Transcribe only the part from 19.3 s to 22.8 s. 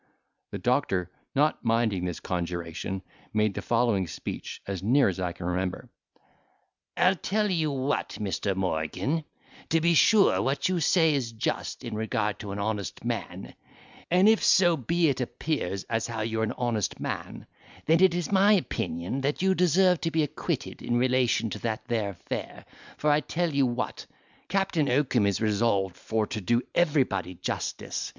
you deserve to be acquitted, in relation to that there affair,